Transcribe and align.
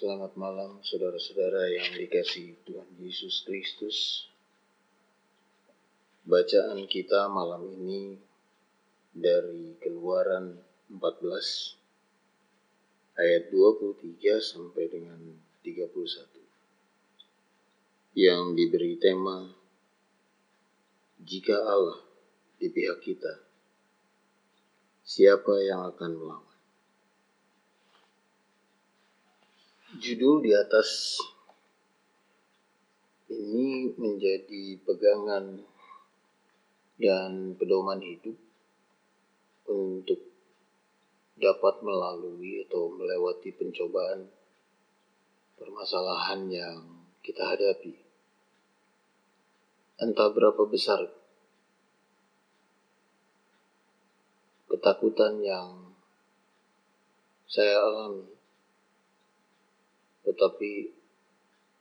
Selamat 0.00 0.32
malam 0.32 0.80
saudara-saudara 0.80 1.76
yang 1.76 1.92
dikasih 1.92 2.56
Tuhan 2.64 2.88
Yesus 3.04 3.44
Kristus. 3.44 4.24
Bacaan 6.24 6.88
kita 6.88 7.28
malam 7.28 7.68
ini 7.68 8.16
dari 9.12 9.76
Keluaran 9.76 10.56
14 10.88 13.20
ayat 13.20 13.52
23 13.52 14.40
sampai 14.40 14.88
dengan 14.88 15.20
31 15.68 15.92
yang 18.16 18.56
diberi 18.56 18.96
tema 18.96 19.52
Jika 21.20 21.60
Allah 21.60 22.00
di 22.56 22.72
pihak 22.72 23.04
kita, 23.04 23.36
siapa 25.04 25.60
yang 25.60 25.84
akan 25.92 26.12
melawan? 26.16 26.49
Judul 30.00 30.40
di 30.40 30.56
atas 30.56 31.20
ini 33.28 33.92
menjadi 34.00 34.80
pegangan 34.80 35.60
dan 36.96 37.52
pedoman 37.60 38.00
hidup 38.00 38.32
untuk 39.68 40.24
dapat 41.36 41.84
melalui 41.84 42.64
atau 42.64 42.88
melewati 42.96 43.52
pencobaan 43.52 44.24
permasalahan 45.60 46.48
yang 46.48 46.80
kita 47.20 47.44
hadapi. 47.44 47.92
Entah 50.00 50.32
berapa 50.32 50.64
besar 50.64 51.12
ketakutan 54.64 55.44
yang 55.44 55.92
saya 57.44 57.84
alami 57.84 58.39
tetapi 60.30 60.94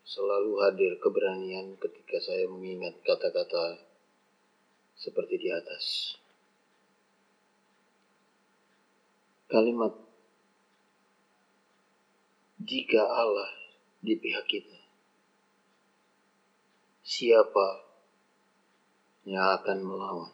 selalu 0.02 0.66
hadir 0.66 0.98
keberanian 0.98 1.78
ketika 1.78 2.18
saya 2.18 2.50
mengingat 2.50 2.98
kata-kata 3.06 3.78
seperti 4.98 5.38
di 5.38 5.50
atas. 5.54 6.18
Kalimat 9.46 9.94
jika 12.58 13.06
Allah 13.06 13.54
di 14.02 14.18
pihak 14.18 14.46
kita, 14.50 14.80
siapa 17.06 17.86
yang 19.30 19.62
akan 19.62 19.78
melawan? 19.86 20.34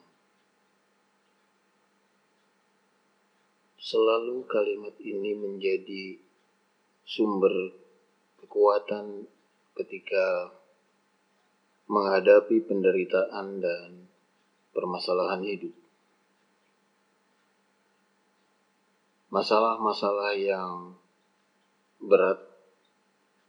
Selalu 3.80 4.48
kalimat 4.48 4.96
ini 5.04 5.38
menjadi 5.38 6.18
sumber 7.06 7.85
kekuatan 8.46 9.26
ketika 9.74 10.54
menghadapi 11.90 12.62
penderitaan 12.62 13.58
dan 13.58 14.06
permasalahan 14.70 15.42
hidup. 15.42 15.74
Masalah-masalah 19.34 20.38
yang 20.38 20.94
berat 21.98 22.38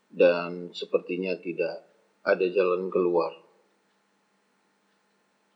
dan 0.08 0.72
sepertinya 0.72 1.36
tidak 1.36 1.84
ada 2.24 2.46
jalan 2.48 2.88
keluar. 2.88 3.36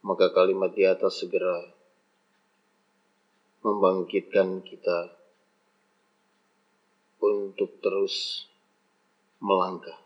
Maka 0.05 0.29
kalimat 0.37 0.77
di 0.77 0.85
atas 0.85 1.25
segera 1.25 1.65
membangkitkan 3.65 4.61
kita 4.61 5.17
untuk 7.21 7.81
terus 7.81 8.49
melangkah. 9.41 9.99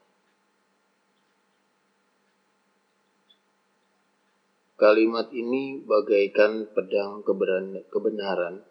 Kalimat 4.74 5.30
ini 5.30 5.82
bagaikan 5.86 6.66
pedang 6.74 7.22
kebenaran 7.90 8.66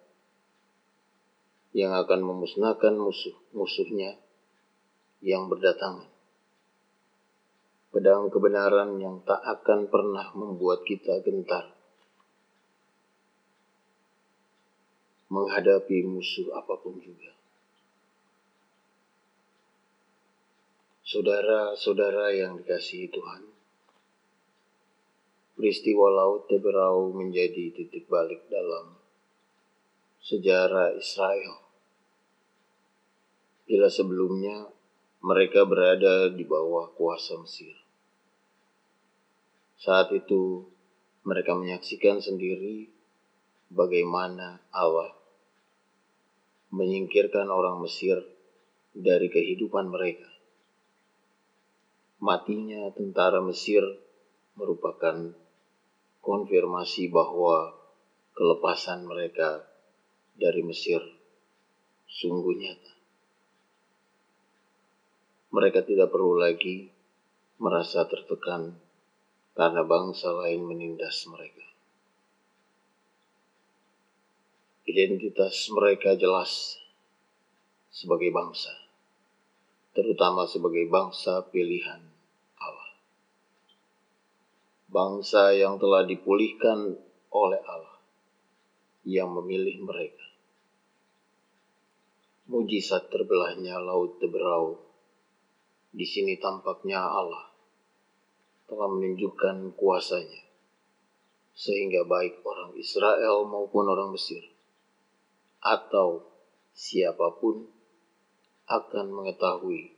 yang 1.71 1.95
akan 1.95 2.21
memusnahkan 2.21 2.95
musuh-musuhnya 2.95 4.19
yang 5.23 5.47
berdatangan. 5.47 6.11
Pedang 7.93 8.27
kebenaran 8.33 8.99
yang 8.99 9.23
tak 9.23 9.39
akan 9.41 9.87
pernah 9.87 10.33
membuat 10.35 10.83
kita 10.83 11.23
gentar 11.23 11.71
menghadapi 15.33 16.05
musuh 16.05 16.53
apa 16.53 16.77
pun 16.77 17.01
juga. 17.01 17.42
Saudara-saudara 21.13 22.33
yang 22.33 22.57
dikasihi 22.57 23.05
Tuhan, 23.13 23.45
peristiwa 25.53 26.09
Laut 26.09 26.49
Teberau 26.49 27.13
menjadi 27.13 27.69
titik 27.69 28.09
balik 28.09 28.49
dalam 28.49 28.97
sejarah 30.25 30.97
Israel. 30.97 31.61
Bila 33.69 33.93
sebelumnya 33.93 34.73
mereka 35.21 35.69
berada 35.69 36.33
di 36.33 36.41
bawah 36.49 36.89
kuasa 36.97 37.37
Mesir. 37.37 37.77
Saat 39.77 40.17
itu 40.17 40.65
mereka 41.29 41.53
menyaksikan 41.53 42.25
sendiri 42.25 42.89
bagaimana 43.69 44.65
Allah 44.73 45.13
menyingkirkan 46.73 47.53
orang 47.53 47.85
Mesir 47.85 48.17
dari 48.97 49.29
kehidupan 49.29 49.93
mereka 49.93 50.32
matinya 52.23 52.87
tentara 52.95 53.43
Mesir 53.43 53.83
merupakan 54.55 55.35
konfirmasi 56.23 57.11
bahwa 57.11 57.75
kelepasan 58.31 59.03
mereka 59.03 59.67
dari 60.39 60.63
Mesir 60.63 61.03
sungguh 62.07 62.55
nyata. 62.55 62.93
Mereka 65.51 65.83
tidak 65.83 66.15
perlu 66.15 66.39
lagi 66.39 66.87
merasa 67.59 68.07
tertekan 68.07 68.71
karena 69.59 69.83
bangsa 69.83 70.31
lain 70.31 70.63
menindas 70.63 71.27
mereka. 71.27 71.67
Identitas 74.87 75.67
mereka 75.75 76.15
jelas 76.15 76.79
sebagai 77.91 78.31
bangsa, 78.31 78.71
terutama 79.91 80.47
sebagai 80.47 80.87
bangsa 80.87 81.43
pilihan 81.51 82.12
bangsa 84.93 85.57
yang 85.57 85.81
telah 85.81 86.05
dipulihkan 86.05 86.93
oleh 87.33 87.61
Allah 87.65 87.97
yang 89.03 89.33
memilih 89.33 89.81
mereka. 89.81 90.21
Mujizat 92.45 93.09
terbelahnya 93.09 93.81
laut 93.81 94.21
Teberau. 94.21 94.77
Di 95.93 96.05
sini 96.05 96.37
tampaknya 96.37 97.01
Allah 97.01 97.49
telah 98.69 98.89
menunjukkan 98.89 99.77
kuasanya 99.77 100.41
sehingga 101.53 102.01
baik 102.09 102.41
orang 102.41 102.73
Israel 102.73 103.45
maupun 103.45 103.85
orang 103.85 104.09
Mesir 104.09 104.41
atau 105.61 106.25
siapa 106.73 107.37
pun 107.37 107.69
akan 108.65 109.05
mengetahui 109.13 109.93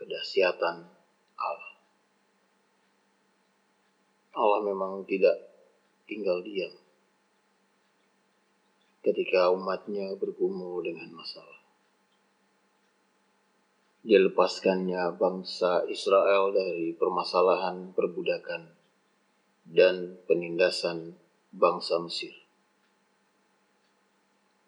kedahsyatan 0.00 0.88
Allah. 1.36 1.69
Allah 4.40 4.64
memang 4.64 5.04
tidak 5.04 5.36
tinggal 6.08 6.40
diam 6.40 6.72
ketika 9.00 9.48
umatnya 9.52 10.12
bergumul 10.16 10.84
dengan 10.84 11.12
masalah. 11.16 11.60
Dilepaskannya 14.00 15.12
bangsa 15.20 15.84
Israel 15.88 16.56
dari 16.56 16.96
permasalahan 16.96 17.92
perbudakan 17.92 18.72
dan 19.68 20.16
penindasan 20.24 21.16
bangsa 21.52 22.00
Mesir. 22.00 22.32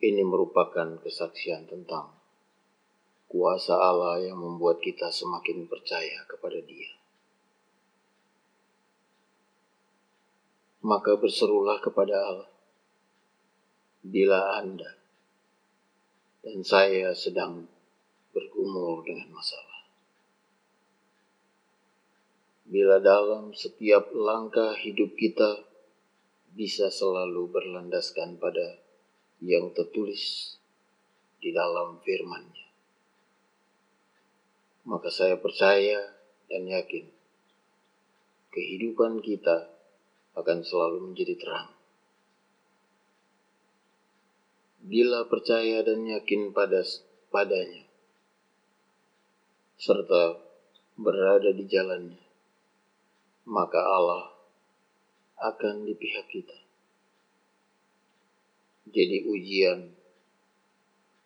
Ini 0.02 0.20
merupakan 0.26 1.00
kesaksian 1.00 1.64
tentang 1.70 2.12
kuasa 3.30 3.78
Allah 3.78 4.20
yang 4.20 4.36
membuat 4.36 4.84
kita 4.84 5.08
semakin 5.08 5.64
percaya 5.64 6.28
kepada 6.28 6.60
Dia. 6.60 7.01
Maka 10.82 11.14
berserulah 11.14 11.78
kepada 11.78 12.14
Allah. 12.14 12.50
Bila 14.02 14.58
Anda 14.58 14.98
dan 16.42 16.66
saya 16.66 17.14
sedang 17.14 17.70
bergumul 18.34 19.06
dengan 19.06 19.30
masalah. 19.30 19.86
Bila 22.66 22.98
dalam 22.98 23.54
setiap 23.54 24.10
langkah 24.10 24.74
hidup 24.74 25.14
kita 25.14 25.62
bisa 26.52 26.90
selalu 26.90 27.46
berlandaskan 27.46 28.42
pada 28.42 28.80
yang 29.38 29.70
tertulis 29.70 30.56
di 31.42 31.50
dalam 31.50 31.98
firman-Nya. 32.02 32.70
maka 34.82 35.14
saya 35.14 35.38
percaya 35.38 36.10
dan 36.50 36.66
yakin 36.66 37.06
kehidupan 38.50 39.22
kita 39.22 39.70
akan 40.32 40.58
selalu 40.64 41.12
menjadi 41.12 41.34
terang. 41.36 41.70
Bila 44.82 45.28
percaya 45.30 45.84
dan 45.86 46.02
yakin 46.08 46.50
pada 46.50 46.82
padanya, 47.30 47.86
serta 49.78 50.38
berada 50.98 51.50
di 51.54 51.64
jalannya, 51.70 52.22
maka 53.46 53.78
Allah 53.78 54.34
akan 55.42 55.86
di 55.86 55.94
pihak 55.94 56.26
kita. 56.30 56.58
Jadi 58.92 59.24
ujian 59.26 59.90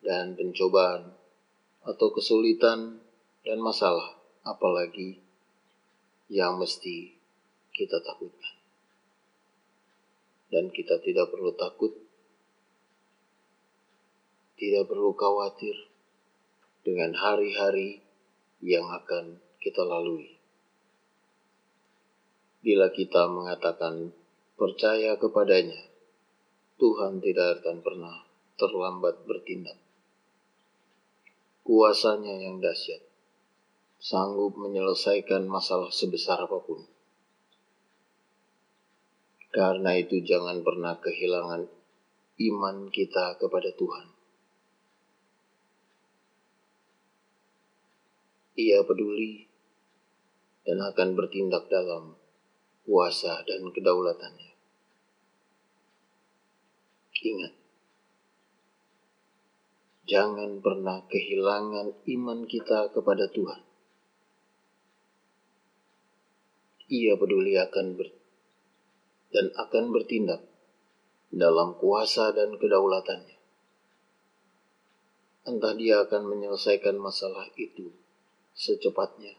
dan 0.05 0.39
pencobaan 0.39 1.13
atau 1.83 2.09
kesulitan 2.15 3.01
dan 3.43 3.59
masalah 3.59 4.17
apalagi 4.47 5.19
yang 6.31 6.59
mesti 6.59 7.15
kita 7.75 8.03
takutkan. 8.03 8.56
Dan 10.57 10.73
kita 10.73 10.97
tidak 11.05 11.29
perlu 11.29 11.53
takut, 11.53 11.93
tidak 14.57 14.89
perlu 14.89 15.13
khawatir 15.13 15.77
dengan 16.81 17.13
hari-hari 17.13 18.01
yang 18.65 18.89
akan 18.89 19.37
kita 19.61 19.85
lalui. 19.85 20.33
Bila 22.65 22.89
kita 22.89 23.29
mengatakan 23.29 24.17
percaya 24.57 25.21
kepadanya, 25.21 25.93
Tuhan 26.81 27.21
tidak 27.21 27.61
akan 27.61 27.85
pernah 27.85 28.25
terlambat 28.57 29.29
bertindak. 29.29 29.77
Kuasanya 31.69 32.33
yang 32.33 32.65
dahsyat, 32.65 33.05
sanggup 34.01 34.57
menyelesaikan 34.57 35.45
masalah 35.45 35.93
sebesar 35.93 36.49
apa 36.49 36.65
pun. 36.65 36.96
Karena 39.55 39.97
itu 39.97 40.21
jangan 40.23 40.61
pernah 40.61 40.99
kehilangan 41.01 41.65
iman 42.37 42.77
kita 42.93 43.41
kepada 43.41 43.73
Tuhan. 43.73 44.07
Ia 48.57 48.81
peduli 48.89 49.45
dan 50.65 50.81
akan 50.81 51.13
bertindak 51.13 51.69
dalam 51.69 52.17
kuasa 52.89 53.45
dan 53.45 53.69
kedaulatannya. 53.69 54.53
Ingat, 57.17 57.55
jangan 60.09 60.61
pernah 60.65 61.05
kehilangan 61.11 61.97
iman 62.07 62.39
kita 62.49 62.93
kepada 62.93 63.29
Tuhan. 63.29 63.61
Ia 66.87 67.19
peduli 67.19 67.59
akan 67.59 67.87
ber 67.99 68.16
dan 69.37 69.53
akan 69.53 69.93
bertindak 69.93 70.41
dalam 71.29 71.77
kuasa 71.77 72.33
dan 72.33 72.57
kedaulatannya. 72.57 73.37
Entah 75.45 75.77
dia 75.77 76.01
akan 76.09 76.25
menyelesaikan 76.25 76.97
masalah 76.97 77.45
itu 77.61 77.93
secepatnya. 78.57 79.37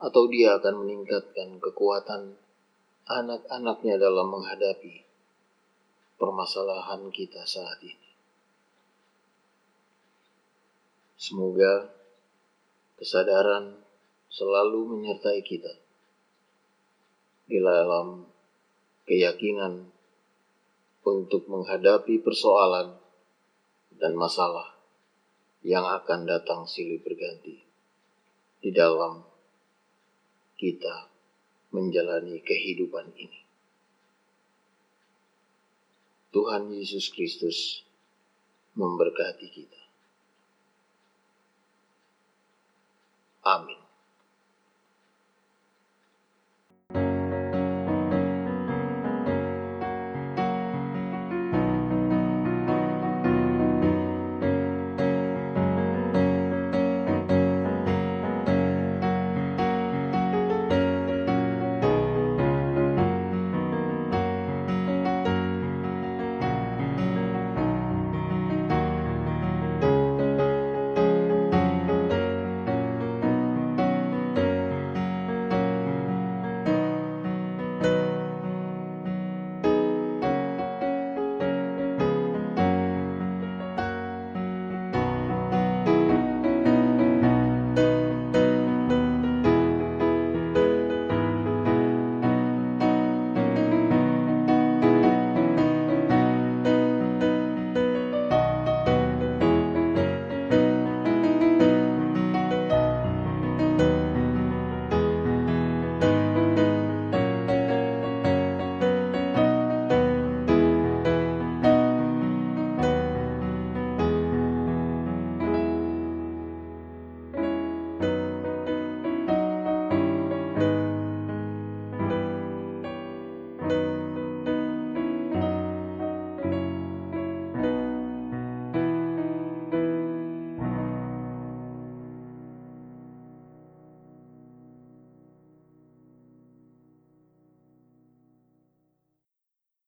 Atau 0.00 0.32
dia 0.32 0.56
akan 0.56 0.80
meningkatkan 0.80 1.60
kekuatan 1.60 2.40
anak-anaknya 3.04 4.00
dalam 4.00 4.32
menghadapi 4.32 5.04
permasalahan 6.16 7.12
kita 7.12 7.44
saat 7.44 7.84
ini. 7.84 8.08
Semoga 11.20 11.92
kesadaran 12.96 13.76
selalu 14.32 14.96
menyertai 14.96 15.42
kita 15.44 15.76
di 17.48 17.58
dalam 17.58 18.37
keyakinan 19.08 19.88
untuk 21.00 21.48
menghadapi 21.48 22.20
persoalan 22.20 22.92
dan 23.96 24.12
masalah 24.12 24.76
yang 25.64 25.88
akan 25.88 26.28
datang 26.28 26.68
silih 26.68 27.00
berganti 27.00 27.64
di 28.60 28.70
dalam 28.70 29.24
kita 30.60 31.08
menjalani 31.72 32.44
kehidupan 32.44 33.08
ini. 33.16 33.40
Tuhan 36.28 36.68
Yesus 36.76 37.08
Kristus 37.08 37.82
memberkati 38.76 39.48
kita. 39.48 39.82
Amin. 43.48 43.87